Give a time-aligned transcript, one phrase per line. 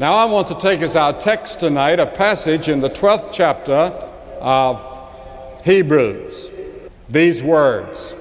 [0.00, 3.92] Now, I want to take as our text tonight a passage in the 12th chapter
[4.40, 4.82] of
[5.62, 6.50] Hebrews.
[7.10, 8.14] These words.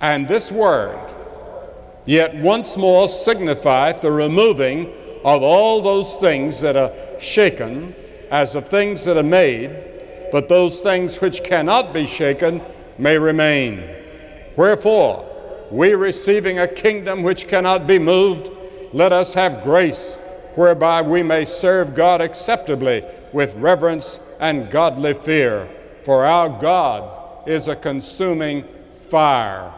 [0.00, 0.98] And this word,
[2.06, 4.90] yet once more signifieth the removing
[5.22, 6.90] of all those things that are
[7.20, 7.94] shaken,
[8.30, 12.62] as of things that are made, but those things which cannot be shaken
[12.96, 13.86] may remain.
[14.56, 15.28] Wherefore,
[15.70, 18.50] we receiving a kingdom which cannot be moved,
[18.92, 20.16] let us have grace
[20.54, 25.68] whereby we may serve God acceptably with reverence and godly fear.
[26.04, 29.72] For our God is a consuming fire.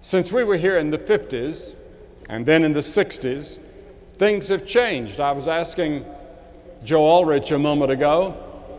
[0.00, 1.74] Since we were here in the 50s
[2.28, 3.58] and then in the 60s,
[4.14, 5.20] things have changed.
[5.20, 6.04] I was asking
[6.84, 8.34] Joe Ulrich a moment ago.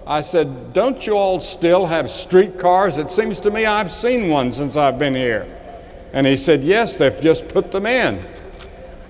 [0.05, 2.97] I said, Don't you all still have streetcars?
[2.97, 5.47] It seems to me I've seen one since I've been here.
[6.13, 8.25] And he said, Yes, they've just put them in.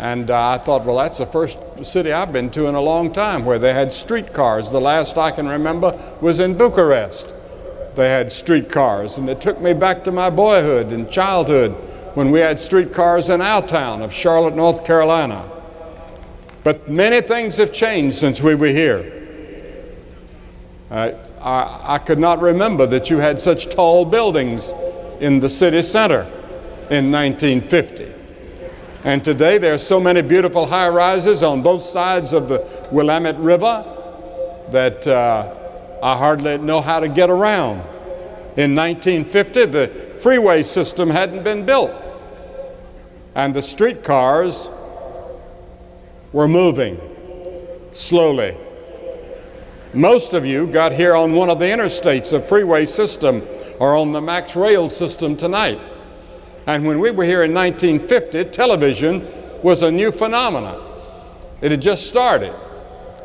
[0.01, 3.13] And uh, I thought, well, that's the first city I've been to in a long
[3.13, 4.71] time where they had streetcars.
[4.71, 7.31] The last I can remember was in Bucharest.
[7.95, 11.73] They had streetcars, and it took me back to my boyhood and childhood
[12.15, 15.47] when we had streetcars in our town of Charlotte, North Carolina.
[16.63, 19.19] But many things have changed since we were here.
[20.89, 24.73] Uh, I, I could not remember that you had such tall buildings
[25.19, 26.23] in the city center
[26.89, 28.20] in 1950.
[29.03, 33.39] And today there are so many beautiful high rises on both sides of the Willamette
[33.39, 33.83] River
[34.69, 35.55] that uh,
[36.03, 37.79] I hardly know how to get around.
[38.57, 39.87] In 1950, the
[40.19, 41.91] freeway system hadn't been built,
[43.33, 44.69] and the streetcars
[46.31, 46.99] were moving
[47.93, 48.55] slowly.
[49.93, 53.41] Most of you got here on one of the interstates, a freeway system,
[53.79, 55.79] or on the Max Rail system tonight.
[56.67, 59.27] And when we were here in 1950, television
[59.63, 60.79] was a new phenomenon.
[61.61, 62.53] It had just started.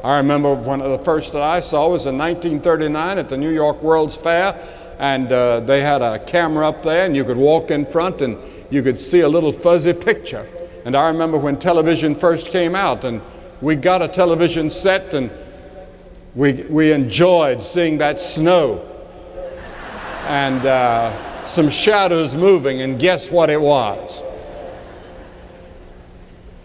[0.04, 3.50] I remember one of the first that I saw was in 1939 at the New
[3.50, 4.54] York World's Fair,
[4.98, 8.38] and uh, they had a camera up there, and you could walk in front and
[8.70, 10.48] you could see a little fuzzy picture.
[10.84, 13.20] And I remember when television first came out, and
[13.60, 15.30] we got a television set, and
[16.34, 18.86] we, we enjoyed seeing that snow.
[20.28, 24.22] And uh, some shadows moving, and guess what it was?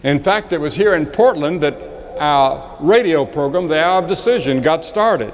[0.02, 1.76] In fact, it was here in Portland that
[2.20, 5.32] our radio program, The Hour of Decision, got started.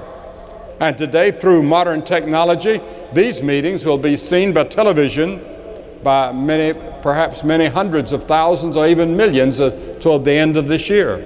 [0.79, 2.79] And today, through modern technology,
[3.13, 5.43] these meetings will be seen by television
[6.03, 10.67] by many, perhaps many hundreds of thousands or even millions uh, toward the end of
[10.67, 11.17] this year.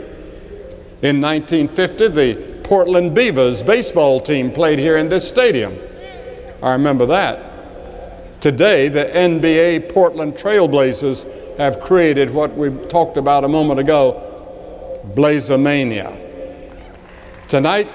[1.04, 5.78] In 1950, the Portland Beavers baseball team played here in this stadium.
[6.64, 7.53] I remember that.
[8.44, 16.20] Today, the NBA Portland Trailblazers have created what we talked about a moment ago, Blazermania.
[17.48, 17.90] Tonight,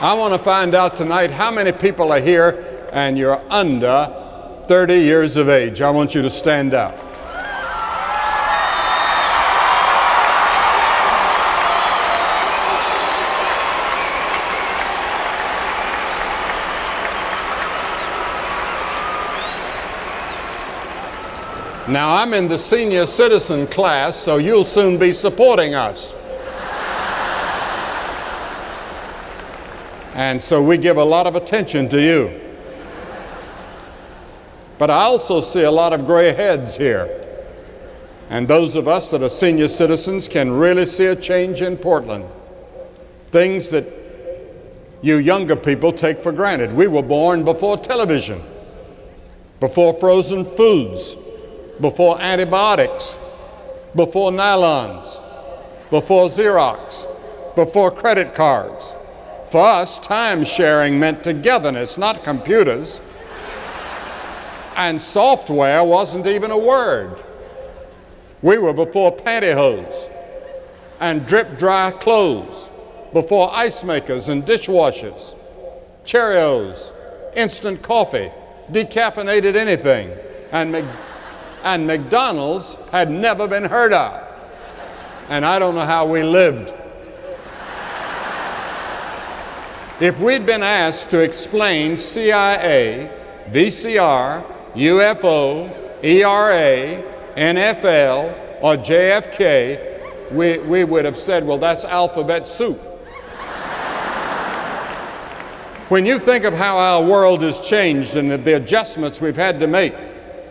[0.00, 4.94] I want to find out tonight how many people are here and you're under 30
[4.94, 5.80] years of age.
[5.80, 6.96] I want you to stand up.
[21.92, 26.14] Now, I'm in the senior citizen class, so you'll soon be supporting us.
[30.14, 32.40] and so we give a lot of attention to you.
[34.78, 37.10] But I also see a lot of gray heads here.
[38.30, 42.24] And those of us that are senior citizens can really see a change in Portland.
[43.26, 43.84] Things that
[45.02, 46.72] you younger people take for granted.
[46.72, 48.42] We were born before television,
[49.60, 51.18] before frozen foods,
[51.82, 53.18] before antibiotics,
[53.94, 55.20] before nylons,
[55.90, 57.06] before Xerox,
[57.56, 58.94] before credit cards.
[59.50, 63.02] For us, time sharing meant togetherness, not computers.
[64.76, 67.22] And software wasn't even a word.
[68.40, 70.10] We were before pantyhose
[71.00, 72.70] and drip dry clothes,
[73.12, 75.36] before ice makers and dishwashers,
[76.04, 76.92] Cheerios,
[77.36, 78.30] instant coffee,
[78.70, 80.10] decaffeinated anything,
[80.52, 80.72] and
[81.62, 84.28] and McDonald's had never been heard of.
[85.28, 86.74] And I don't know how we lived.
[90.00, 93.10] If we'd been asked to explain CIA,
[93.50, 94.44] VCR,
[94.74, 97.02] UFO, ERA,
[97.36, 102.80] NFL, or JFK, we, we would have said, well, that's alphabet soup.
[105.88, 109.66] when you think of how our world has changed and the adjustments we've had to
[109.66, 109.94] make,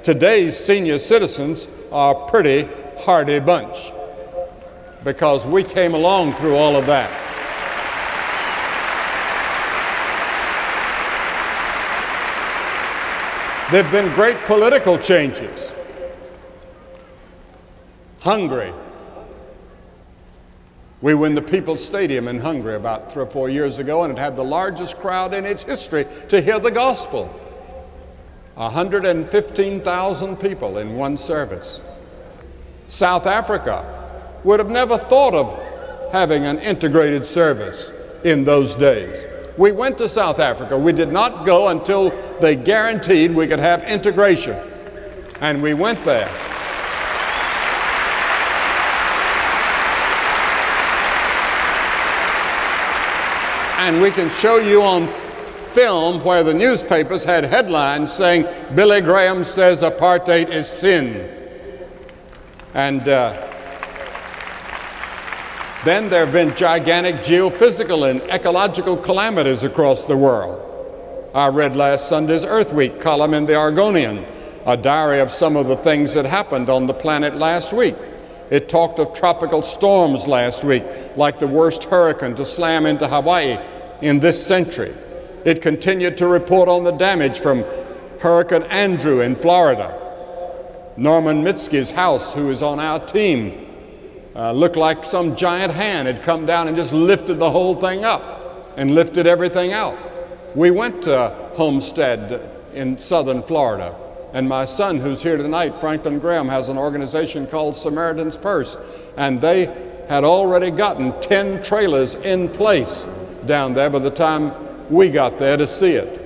[0.04, 2.68] today's senior citizens are a pretty
[3.00, 3.78] hardy bunch
[5.04, 7.10] because we came along through all of that.
[13.72, 15.74] There have been great political changes.
[18.20, 18.74] Hungary.
[21.00, 24.12] We were in the People's Stadium in Hungary about three or four years ago, and
[24.12, 27.34] it had the largest crowd in its history to hear the gospel.
[28.56, 31.82] 115,000 people in one service.
[32.88, 33.86] South Africa
[34.44, 37.90] would have never thought of having an integrated service
[38.24, 39.26] in those days.
[39.58, 40.78] We went to South Africa.
[40.78, 42.10] We did not go until
[42.40, 44.58] they guaranteed we could have integration.
[45.40, 46.30] And we went there.
[53.80, 55.08] And we can show you on
[55.74, 61.30] film where the newspapers had headlines saying, Billy Graham says apartheid is sin.
[62.74, 63.34] And uh,
[65.84, 70.68] then there have been gigantic geophysical and ecological calamities across the world.
[71.34, 74.26] I read last Sunday's Earth Week column in the Oregonian,
[74.66, 77.96] a diary of some of the things that happened on the planet last week.
[78.50, 80.84] It talked of tropical storms last week,
[81.16, 83.58] like the worst hurricane to slam into Hawaii
[84.02, 84.94] in this century.
[85.44, 87.66] It continued to report on the damage from
[88.20, 89.98] Hurricane Andrew in Florida.
[90.98, 93.68] Norman Mydske's house, who is on our team,
[94.36, 98.06] uh, looked like some giant hand had come down and just lifted the whole thing
[98.06, 99.98] up and lifted everything out.
[100.56, 103.96] We went to Homestead in southern Florida,
[104.34, 108.78] and my son, who's here tonight, Franklin Graham, has an organization called Samaritan's Purse,
[109.18, 109.66] and they
[110.08, 113.08] had already gotten 10 trailers in place
[113.46, 114.54] down there by the time
[114.90, 116.20] we got there to see it.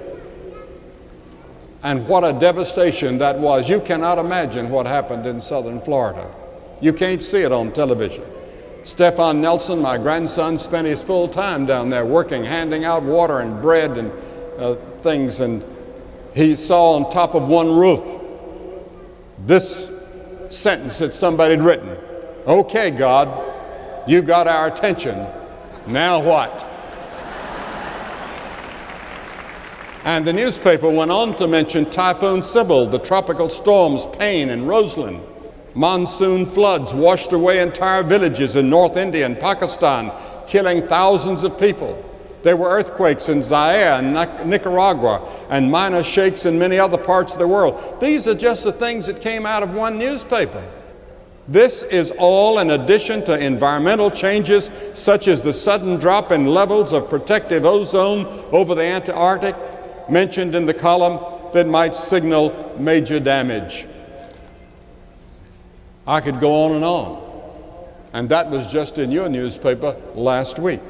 [1.84, 3.70] And what a devastation that was.
[3.70, 6.34] You cannot imagine what happened in southern Florida.
[6.82, 8.24] You can't see it on television.
[8.84, 13.62] Stefan Nelson, my grandson, spent his full time down there working, handing out water and
[13.62, 14.12] bread and
[14.60, 15.40] uh, things.
[15.40, 15.64] And
[16.34, 18.20] he saw on top of one roof
[19.40, 19.92] this
[20.50, 21.98] sentence that somebody had written
[22.48, 25.26] Okay, God, you got our attention.
[25.88, 26.75] Now what?
[30.06, 35.20] And the newspaper went on to mention Typhoon Sibyl, the tropical storms Paine and Roslyn.
[35.74, 40.12] Monsoon floods washed away entire villages in North India and Pakistan,
[40.46, 42.02] killing thousands of people.
[42.44, 44.14] There were earthquakes in Zaire and
[44.48, 48.00] Nicaragua and minor shakes in many other parts of the world.
[48.00, 50.64] These are just the things that came out of one newspaper.
[51.48, 56.94] This is all in addition to environmental changes such as the sudden drop in levels
[56.94, 59.56] of protective ozone over the Antarctic
[60.10, 61.20] mentioned in the column
[61.54, 63.88] that might signal major damage.
[66.08, 67.26] I could go on and on.
[68.14, 70.82] And that was just in your newspaper last week.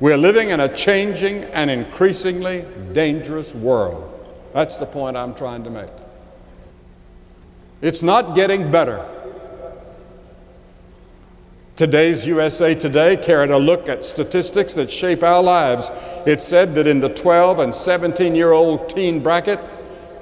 [0.00, 4.06] We're living in a changing and increasingly dangerous world.
[4.52, 5.90] That's the point I'm trying to make.
[7.82, 9.06] It's not getting better.
[11.80, 15.90] Today's USA Today carried a look at statistics that shape our lives.
[16.26, 19.58] It said that in the 12 and 17 year old teen bracket,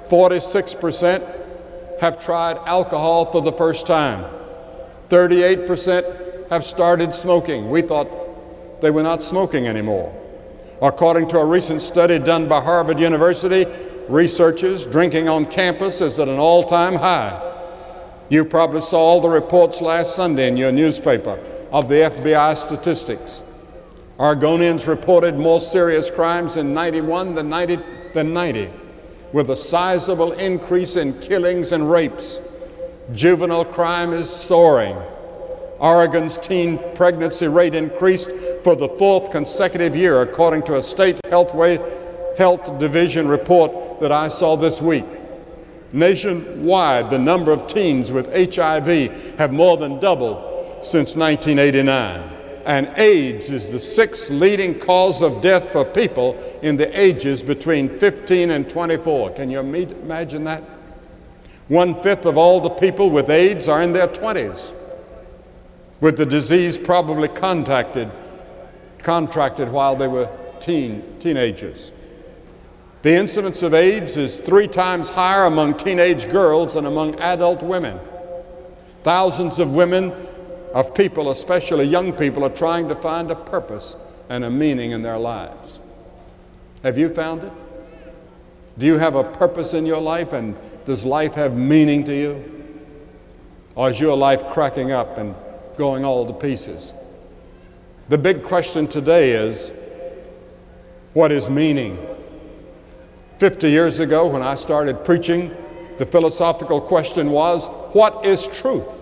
[0.07, 4.23] 46% have tried alcohol for the first time.
[5.09, 7.69] 38% have started smoking.
[7.69, 8.07] We thought
[8.81, 10.15] they were not smoking anymore.
[10.81, 13.65] According to a recent study done by Harvard University,
[14.07, 17.48] researchers drinking on campus is at an all time high.
[18.29, 23.41] You probably saw all the reports last Sunday in your newspaper of the FBI statistics.
[24.19, 27.79] Oregonians reported more serious crimes in 91 than 90,
[28.13, 28.69] than 90,
[29.33, 32.39] with a sizable increase in killings and rapes.
[33.13, 34.95] Juvenile crime is soaring.
[35.79, 38.31] Oregon's teen pregnancy rate increased
[38.63, 41.53] for the fourth consecutive year, according to a state health,
[42.37, 45.05] health division report that I saw this week.
[45.91, 52.37] Nationwide, the number of teens with HIV have more than doubled since 1989.
[52.65, 57.89] And AIDS is the sixth leading cause of death for people in the ages between
[57.89, 59.31] 15 and 24.
[59.31, 60.63] Can you imagine that?
[61.67, 64.71] One fifth of all the people with AIDS are in their 20s,
[65.99, 68.11] with the disease probably contacted,
[68.99, 70.29] contracted while they were
[70.59, 71.91] teen, teenagers.
[73.01, 77.97] The incidence of AIDS is three times higher among teenage girls than among adult women.
[79.03, 80.11] Thousands of women,
[80.73, 83.95] of people, especially young people, are trying to find a purpose
[84.27, 85.79] and a meaning in their lives.
[86.83, 87.53] Have you found it?
[88.77, 92.43] Do you have a purpose in your life and Does life have meaning to you?
[93.75, 95.35] Or is your life cracking up and
[95.77, 96.93] going all to pieces?
[98.09, 99.71] The big question today is
[101.13, 102.08] what is meaning?
[103.39, 105.55] 50 years ago, when I started preaching,
[105.97, 109.01] the philosophical question was, What is truth?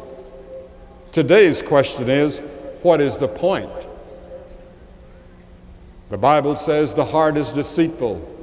[1.12, 2.38] Today's question is,
[2.84, 3.72] What is the point?
[6.10, 8.36] The Bible says the heart is deceitful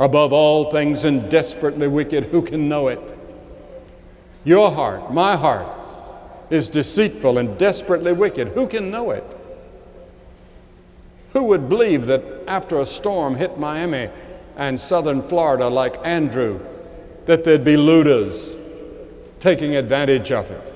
[0.00, 2.24] above all things and desperately wicked.
[2.24, 3.00] Who can know it?
[4.42, 5.68] Your heart, my heart,
[6.50, 8.48] is deceitful and desperately wicked.
[8.48, 9.24] Who can know it?
[11.34, 14.10] Who would believe that after a storm hit Miami
[14.60, 16.60] and southern Florida like Andrew,
[17.24, 18.54] that there'd be looters
[19.40, 20.74] taking advantage of it?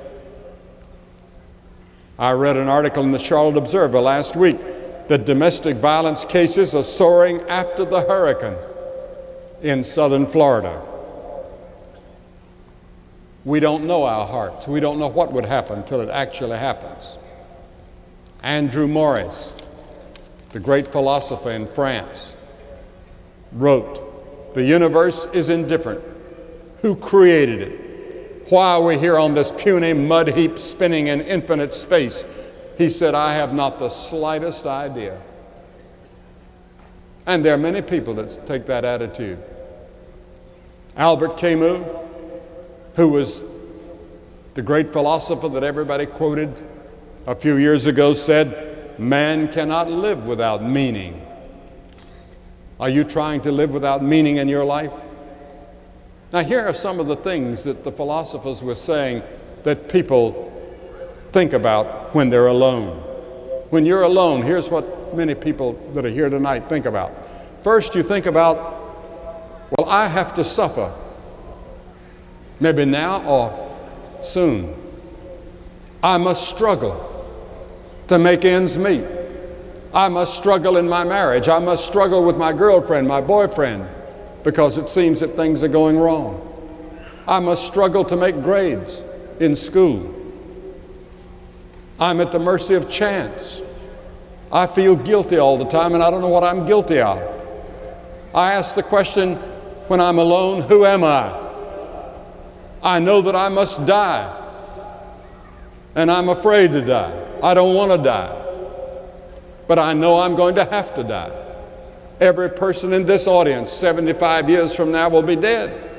[2.19, 4.59] I read an article in the Charlotte Observer last week
[5.09, 8.57] that domestic violence cases are soaring after the hurricane
[9.61, 10.81] in southern Florida.
[13.45, 14.67] We don't know our hearts.
[14.67, 17.19] We don't know what would happen until it actually happens.
[18.43, 19.55] André Maurois,
[20.53, 22.39] the great philosopher in France,
[23.55, 26.03] wrote, The universe is indifferent.
[26.83, 28.51] Who created it?
[28.51, 32.25] Why are we here on this puny mud heap spinning in infinite space?
[32.77, 35.19] He said, I have not the slightest idea.
[37.27, 39.39] And there are many people that take that attitude.
[40.97, 41.87] Albert Camus,
[42.97, 43.45] who was
[44.55, 46.53] the great philosopher that everybody quoted
[47.27, 51.24] a few years ago, said, Man cannot live without meaning.
[52.81, 54.93] Are you trying to live without meaning in your life?
[56.33, 59.23] Now, here are some of the things that the philosophers were saying
[59.63, 60.51] that people
[61.33, 62.99] think about when they're alone.
[63.71, 67.13] When you're alone, here's what many people that are here tonight think about.
[67.63, 68.57] First, you think about,
[69.77, 70.93] well, I have to suffer.
[72.61, 73.77] Maybe now or
[74.21, 74.75] soon.
[76.03, 77.11] I must struggle
[78.09, 79.05] to make ends meet.
[79.95, 81.49] I must struggle in my marriage.
[81.49, 83.89] I must struggle with my girlfriend, my boyfriend,
[84.43, 86.41] because it seems that things are going wrong.
[87.29, 89.05] I must struggle to make grades
[89.39, 90.13] in school.
[92.01, 93.63] I'm at the mercy of chance.
[94.51, 97.19] I feel guilty all the time and I don't know what I'm guilty of.
[98.35, 99.37] I ask the question
[99.87, 101.41] when I'm alone who am I?
[102.83, 104.41] I know that I must die.
[105.95, 107.39] And I'm afraid to die.
[107.43, 108.41] I don't want to die.
[109.67, 111.33] But I know I'm going to have to die.
[112.21, 115.91] Every person in this audience, 75 years from now, will be dead.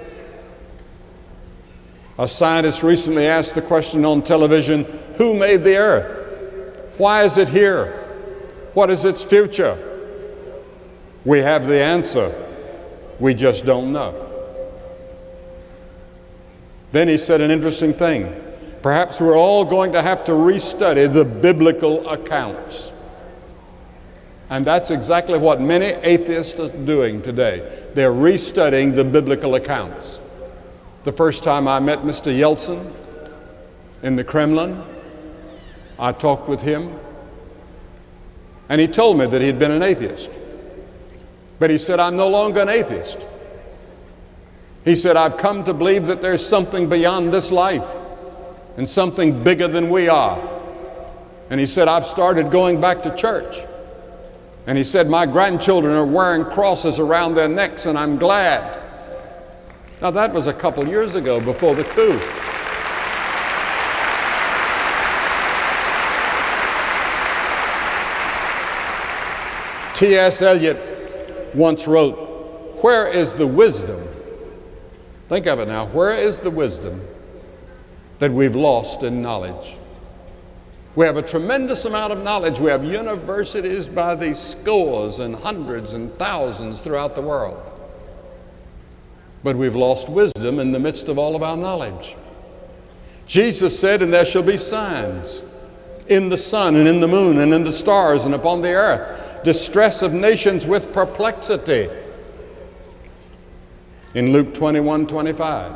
[2.17, 4.85] A scientist recently asked the question on television
[5.17, 6.97] Who made the earth?
[6.97, 8.01] Why is it here?
[8.73, 9.77] What is its future?
[11.25, 12.33] We have the answer,
[13.19, 14.21] we just don't know.
[16.91, 18.41] Then he said an interesting thing.
[18.81, 22.91] Perhaps we're all going to have to restudy the biblical accounts.
[24.49, 27.87] And that's exactly what many atheists are doing today.
[27.93, 30.19] They're restudying the biblical accounts.
[31.03, 32.35] The first time I met Mr.
[32.35, 32.93] Yeltsin
[34.03, 34.83] in the Kremlin,
[35.97, 36.99] I talked with him,
[38.69, 40.29] and he told me that he had been an atheist.
[41.57, 43.25] But he said, I'm no longer an atheist.
[44.83, 47.89] He said, I've come to believe that there's something beyond this life
[48.77, 50.37] and something bigger than we are.
[51.49, 53.55] And he said, I've started going back to church.
[54.67, 58.81] And he said, My grandchildren are wearing crosses around their necks, and I'm glad.
[60.01, 62.19] Now, that was a couple years ago before the coup.
[69.95, 70.41] T.S.
[70.41, 72.15] Eliot once wrote,
[72.83, 74.05] Where is the wisdom?
[75.29, 75.85] Think of it now.
[75.85, 77.01] Where is the wisdom
[78.19, 79.77] that we've lost in knowledge?
[80.95, 82.59] We have a tremendous amount of knowledge.
[82.59, 87.71] We have universities by the scores and hundreds and thousands throughout the world
[89.45, 92.17] but we've lost wisdom in the midst of all of our knowledge.
[93.27, 95.43] Jesus said, And there shall be signs
[96.07, 99.43] in the sun and in the moon and in the stars and upon the earth,
[99.43, 101.91] distress of nations with perplexity.
[104.15, 105.73] In Luke 21 25.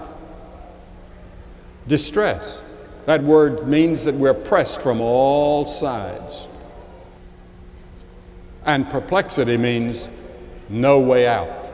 [1.88, 2.64] Distress.
[3.06, 6.48] That word means that we're pressed from all sides.
[8.66, 10.10] And perplexity means
[10.70, 11.68] no way out.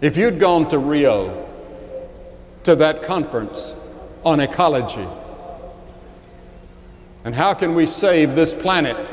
[0.00, 1.48] If you'd gone to Rio
[2.64, 3.74] to that conference
[4.24, 5.06] on ecology,
[7.24, 9.10] and how can we save this planet?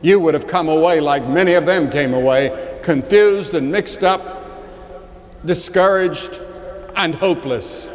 [0.00, 4.44] You would have come away like many of them came away, confused and mixed up,
[5.44, 6.38] discouraged,
[6.94, 7.88] and hopeless.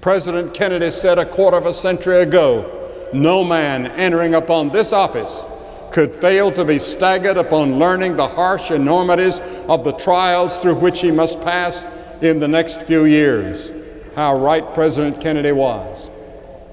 [0.00, 2.76] President Kennedy said a quarter of a century ago
[3.12, 5.44] no man entering upon this office
[5.90, 11.00] could fail to be staggered upon learning the harsh enormities of the trials through which
[11.00, 11.84] he must pass
[12.22, 13.72] in the next few years.
[14.14, 16.10] How right President Kennedy was.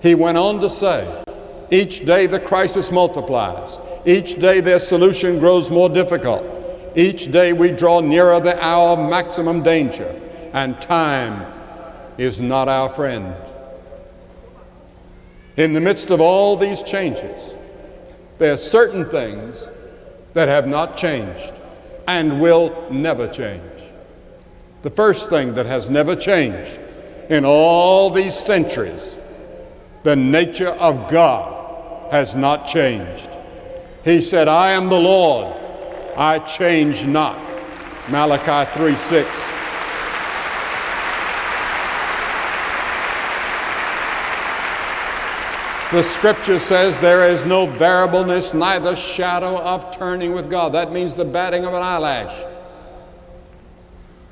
[0.01, 1.23] He went on to say,
[1.71, 3.79] each day the crisis multiplies.
[4.05, 6.45] Each day their solution grows more difficult.
[6.95, 10.21] Each day we draw nearer the hour of maximum danger,
[10.53, 11.56] and time
[12.17, 13.35] is not our friend.
[15.55, 17.55] In the midst of all these changes,
[18.37, 19.69] there are certain things
[20.33, 21.53] that have not changed
[22.07, 23.61] and will never change.
[24.83, 26.79] The first thing that has never changed
[27.29, 29.17] in all these centuries,
[30.03, 33.29] the nature of God has not changed.
[34.05, 35.53] He said, I am the Lord,
[36.15, 37.37] I change not.
[38.09, 39.56] Malachi 3 6.
[45.91, 50.73] The scripture says there is no variableness, neither shadow of turning with God.
[50.73, 52.45] That means the batting of an eyelash.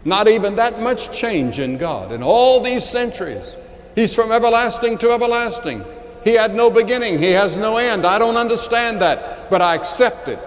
[0.04, 2.12] Not even that much change in God.
[2.12, 3.56] In all these centuries,
[3.96, 5.86] He's from everlasting to everlasting.
[6.26, 8.06] He had no beginning, He has no end.
[8.06, 10.40] I don't understand that, but I accept it.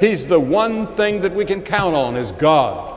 [0.00, 2.90] He's the one thing that we can count on is God.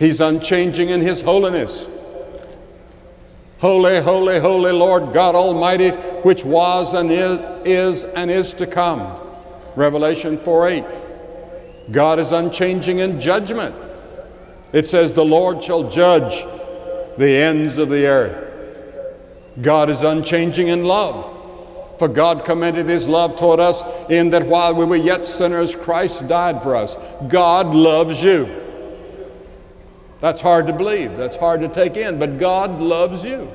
[0.00, 1.86] He's unchanging in His holiness.
[3.64, 5.88] Holy, holy, holy Lord God Almighty,
[6.20, 9.18] which was and is, and is to come.
[9.74, 10.84] Revelation 4 8.
[11.90, 13.74] God is unchanging in judgment.
[14.74, 16.44] It says, The Lord shall judge
[17.16, 18.52] the ends of the earth.
[19.62, 21.34] God is unchanging in love.
[21.98, 26.28] For God commended his love toward us in that while we were yet sinners, Christ
[26.28, 26.98] died for us.
[27.28, 28.63] God loves you.
[30.24, 31.18] That's hard to believe.
[31.18, 32.18] That's hard to take in.
[32.18, 33.52] But God loves you.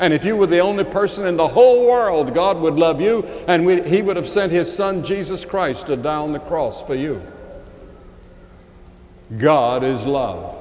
[0.00, 3.22] And if you were the only person in the whole world, God would love you,
[3.46, 6.82] and we, He would have sent His Son, Jesus Christ, to die on the cross
[6.82, 7.22] for you.
[9.38, 10.56] God is love.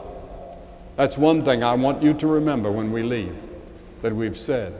[0.96, 3.36] That's one thing I want you to remember when we leave
[4.04, 4.76] that we've said.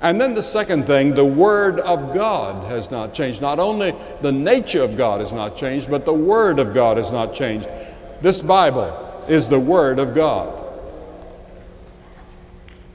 [0.00, 3.42] And then the second thing, the Word of God has not changed.
[3.42, 7.10] Not only the nature of God has not changed, but the Word of God has
[7.10, 7.68] not changed.
[8.20, 10.62] This Bible is the Word of God.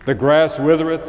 [0.05, 1.03] The grass withereth,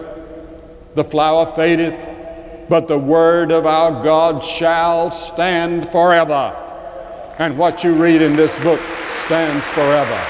[0.94, 6.56] the flower fadeth, but the Word of our God shall stand forever.
[7.38, 10.20] And what you read in this book stands forever.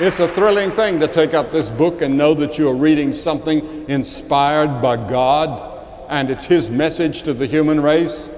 [0.00, 3.12] It's a thrilling thing to take up this book and know that you are reading
[3.12, 5.74] something inspired by God
[6.08, 8.30] and it's His message to the human race.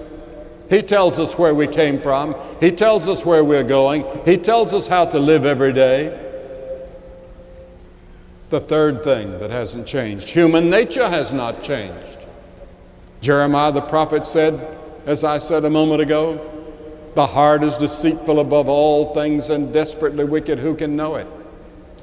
[0.71, 2.37] He tells us where we came from.
[2.61, 4.07] He tells us where we're going.
[4.25, 6.29] He tells us how to live every day.
[8.51, 12.27] The third thing that hasn't changed human nature has not changed.
[13.21, 16.47] Jeremiah the prophet said, as I said a moment ago,
[17.15, 20.59] the heart is deceitful above all things and desperately wicked.
[20.59, 21.27] Who can know it?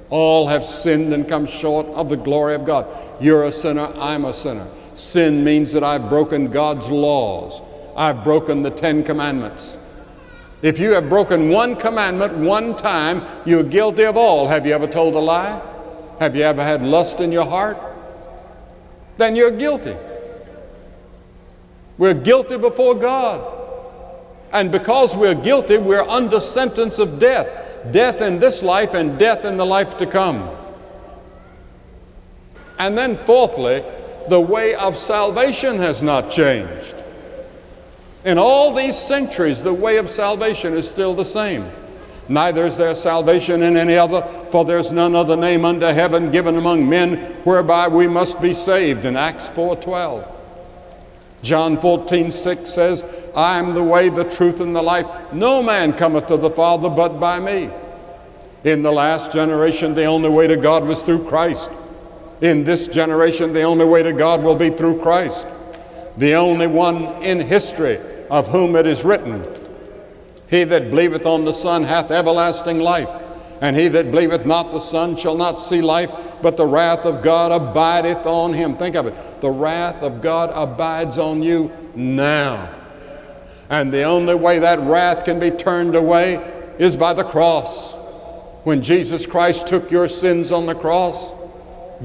[0.09, 2.85] All have sinned and come short of the glory of God.
[3.21, 4.67] You're a sinner, I'm a sinner.
[4.93, 7.61] Sin means that I've broken God's laws.
[7.97, 9.77] I've broken the Ten Commandments.
[10.61, 14.47] If you have broken one commandment one time, you're guilty of all.
[14.47, 15.61] Have you ever told a lie?
[16.19, 17.77] Have you ever had lust in your heart?
[19.17, 19.95] Then you're guilty.
[21.97, 23.55] We're guilty before God.
[24.53, 27.47] And because we're guilty, we're under sentence of death
[27.91, 30.49] death in this life and death in the life to come.
[32.79, 33.83] And then, fourthly,
[34.29, 36.96] the way of salvation has not changed.
[38.27, 41.71] In all these centuries, the way of salvation is still the same.
[42.27, 46.57] Neither is there salvation in any other, for there's none other name under heaven given
[46.57, 50.27] among men whereby we must be saved in Acts 4:12.
[51.41, 55.07] John 14, 6 says, I am the way, the truth, and the life.
[55.31, 57.69] No man cometh to the Father but by me.
[58.65, 61.71] In the last generation, the only way to God was through Christ.
[62.41, 65.47] In this generation, the only way to God will be through Christ.
[66.17, 69.45] The only one in history of whom it is written,
[70.49, 73.09] He that believeth on the Son hath everlasting life,
[73.61, 76.11] and he that believeth not the Son shall not see life,
[76.41, 78.77] but the wrath of God abideth on him.
[78.77, 79.41] Think of it.
[79.41, 82.73] The wrath of God abides on you now.
[83.69, 86.35] And the only way that wrath can be turned away
[86.77, 87.93] is by the cross.
[88.63, 91.31] When Jesus Christ took your sins on the cross,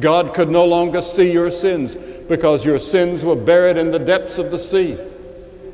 [0.01, 4.39] God could no longer see your sins because your sins were buried in the depths
[4.39, 4.97] of the sea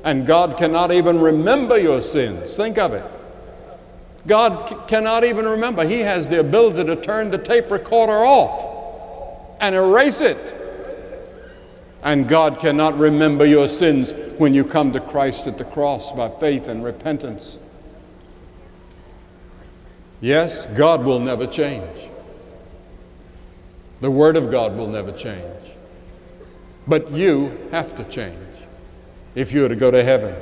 [0.08, 2.56] and God cannot even remember your sins.
[2.56, 3.04] Think of it.
[4.26, 5.86] God c- cannot even remember.
[5.86, 10.38] He has the ability to turn the tape recorder off and erase it.
[12.02, 16.30] And God cannot remember your sins when you come to Christ at the cross by
[16.30, 17.58] faith and repentance.
[20.22, 22.08] Yes, God will never change.
[24.00, 25.44] The Word of God will never change.
[26.86, 28.47] But you have to change
[29.38, 30.34] if you were to go to heaven.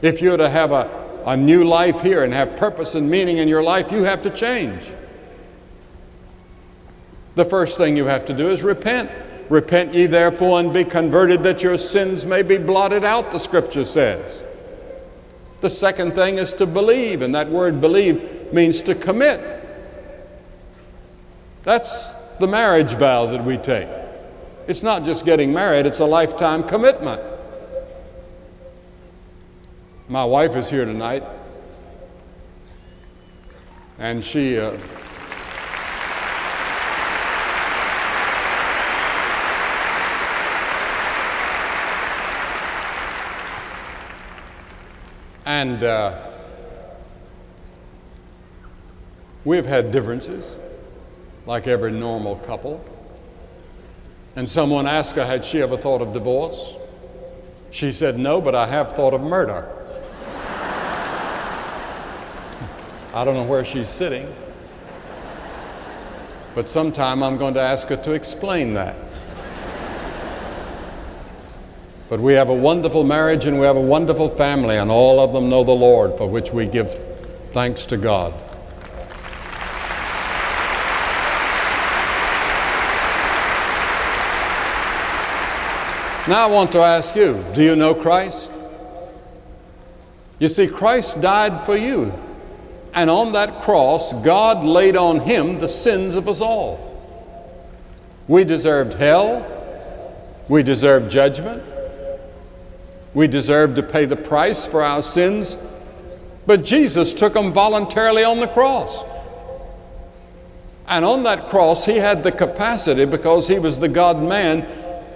[0.00, 3.38] If you were to have a, a new life here and have purpose and meaning
[3.38, 4.80] in your life, you have to change.
[7.34, 9.10] The first thing you have to do is repent.
[9.50, 13.84] Repent ye therefore and be converted that your sins may be blotted out, the scripture
[13.84, 14.44] says.
[15.60, 19.40] The second thing is to believe, and that word believe means to commit.
[21.64, 23.88] That's the marriage vow that we take.
[24.68, 27.20] It's not just getting married, it's a lifetime commitment.
[30.08, 31.22] My wife is here tonight,
[33.98, 34.58] and she.
[34.58, 34.76] Uh,
[45.46, 46.20] and uh,
[49.44, 50.58] we've had differences,
[51.46, 52.84] like every normal couple.
[54.34, 56.74] And someone asked her, had she ever thought of divorce?
[57.70, 59.81] She said, no, but I have thought of murder.
[63.14, 64.34] I don't know where she's sitting,
[66.54, 68.96] but sometime I'm going to ask her to explain that.
[72.08, 75.34] But we have a wonderful marriage and we have a wonderful family, and all of
[75.34, 76.98] them know the Lord, for which we give
[77.52, 78.32] thanks to God.
[86.28, 88.50] Now I want to ask you do you know Christ?
[90.38, 92.12] You see, Christ died for you.
[92.94, 96.88] And on that cross, God laid on him the sins of us all.
[98.28, 99.46] We deserved hell.
[100.48, 101.62] We deserved judgment.
[103.14, 105.56] We deserved to pay the price for our sins.
[106.46, 109.04] But Jesus took them voluntarily on the cross.
[110.86, 114.66] And on that cross, he had the capacity, because he was the God man,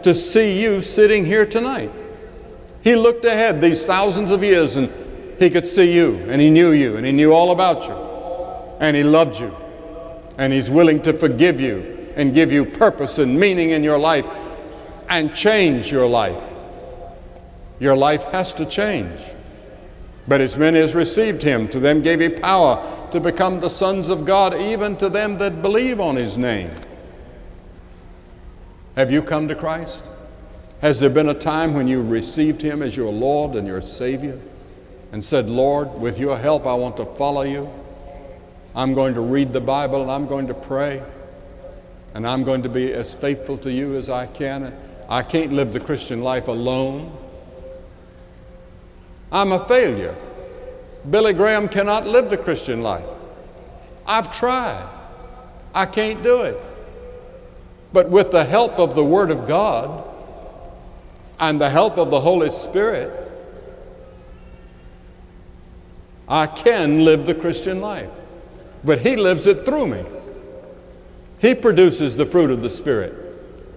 [0.02, 1.90] to see you sitting here tonight.
[2.82, 4.90] He looked ahead these thousands of years and
[5.38, 7.94] he could see you and he knew you and he knew all about you
[8.80, 9.54] and he loved you
[10.38, 14.26] and he's willing to forgive you and give you purpose and meaning in your life
[15.08, 16.42] and change your life.
[17.78, 19.20] Your life has to change.
[20.26, 24.08] But as many as received him, to them gave he power to become the sons
[24.08, 26.70] of God, even to them that believe on his name.
[28.96, 30.04] Have you come to Christ?
[30.80, 34.38] Has there been a time when you received Him as your Lord and your Savior
[35.12, 37.70] and said, Lord, with your help, I want to follow you?
[38.74, 41.02] I'm going to read the Bible and I'm going to pray
[42.14, 44.72] and I'm going to be as faithful to you as I can.
[45.08, 47.16] I can't live the Christian life alone.
[49.30, 50.16] I'm a failure.
[51.10, 53.04] Billy Graham cannot live the Christian life.
[54.06, 54.88] I've tried.
[55.74, 56.58] I can't do it.
[57.92, 60.06] But with the help of the Word of God
[61.38, 63.25] and the help of the Holy Spirit,
[66.28, 68.10] I can live the Christian life.
[68.84, 70.04] But He lives it through me.
[71.38, 73.12] He produces the fruit of the Spirit,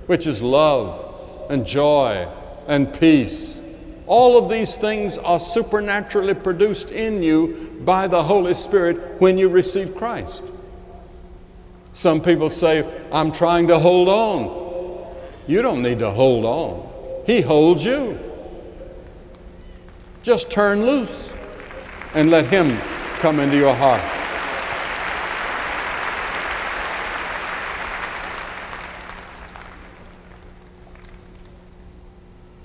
[0.08, 2.28] which is love and joy
[2.68, 3.62] and peace.
[4.08, 9.50] All of these things are supernaturally produced in you by the Holy Spirit when you
[9.50, 10.44] receive Christ.
[11.94, 15.16] Some people say, I'm trying to hold on.
[15.48, 18.20] You don't need to hold on, He holds you.
[20.24, 21.34] Just turn loose
[22.14, 22.78] and let Him
[23.20, 24.02] come into your heart.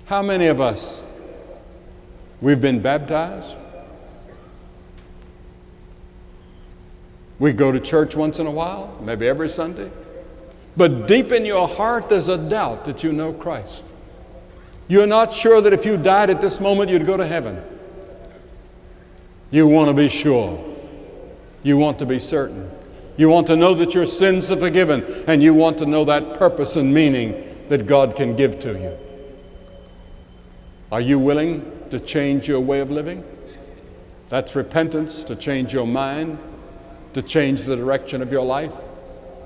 [0.07, 1.03] How many of us
[2.41, 3.57] we've been baptized?
[7.39, 9.91] We go to church once in a while, maybe every Sunday.
[10.77, 13.83] But deep in your heart, there's a doubt that you know Christ.
[14.89, 17.63] You're not sure that if you died at this moment, you'd go to heaven.
[19.55, 20.59] You want to be sure.
[21.63, 22.69] You want to be certain.
[23.17, 26.41] You want to know that your sins are forgiven, and you want to know that
[26.41, 28.99] purpose and meaning that God can give to you.
[30.91, 33.23] Are you willing to change your way of living?
[34.29, 36.37] That's repentance, to change your mind,
[37.13, 38.75] to change the direction of your life.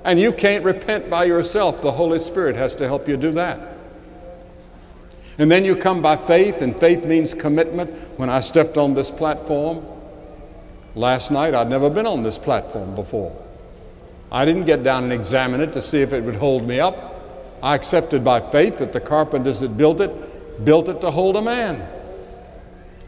[0.03, 1.83] And you can't repent by yourself.
[1.83, 3.77] The Holy Spirit has to help you do that.
[5.37, 7.91] And then you come by faith, and faith means commitment.
[8.17, 9.85] When I stepped on this platform
[10.99, 13.33] last night, I'd never been on this platform before.
[14.31, 17.15] I didn't get down and examine it to see if it would hold me up.
[17.63, 21.41] I accepted by faith that the carpenters that built it built it to hold a
[21.41, 21.87] man.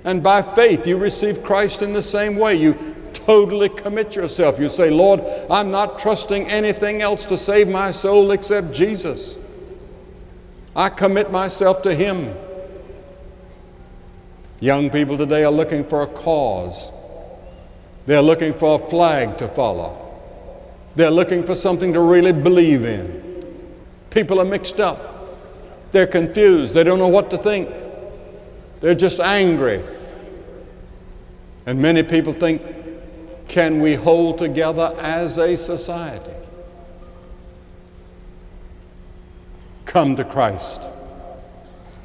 [0.06, 2.56] And by faith, you receive Christ in the same way.
[2.56, 4.58] You totally commit yourself.
[4.58, 9.38] You say, Lord, I'm not trusting anything else to save my soul except Jesus.
[10.76, 12.34] I commit myself to Him.
[14.62, 16.92] Young people today are looking for a cause,
[18.06, 19.98] they're looking for a flag to follow,
[20.96, 23.20] they're looking for something to really believe in.
[24.10, 25.38] People are mixed up,
[25.92, 27.70] they're confused, they don't know what to think,
[28.80, 29.84] they're just angry.
[31.66, 32.62] And many people think,
[33.48, 36.32] can we hold together as a society?
[39.92, 40.82] come to Christ.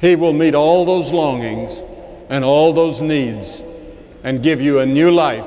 [0.01, 1.81] He will meet all those longings
[2.29, 3.63] and all those needs
[4.25, 5.45] and give you a new life.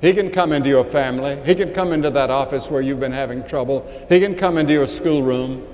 [0.00, 1.40] He can come into your family.
[1.44, 3.86] He can come into that office where you've been having trouble.
[4.08, 5.66] He can come into your schoolroom.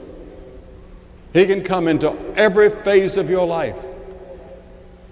[1.32, 3.84] He can come into every phase of your life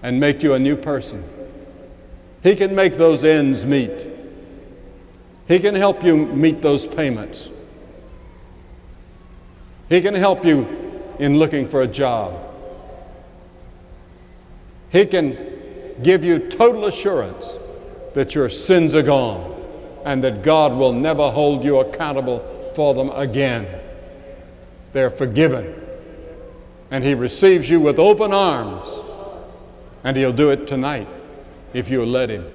[0.01, 1.23] and make you a new person.
[2.41, 4.07] He can make those ends meet.
[5.47, 7.51] He can help you meet those payments.
[9.89, 10.67] He can help you
[11.19, 12.33] in looking for a job.
[14.89, 15.37] He can
[16.01, 17.59] give you total assurance
[18.13, 19.61] that your sins are gone
[20.05, 23.67] and that God will never hold you accountable for them again.
[24.91, 25.81] They're forgiven.
[26.91, 29.01] And He receives you with open arms.
[30.03, 31.07] And He'll do it tonight
[31.73, 32.53] if you'll let Him.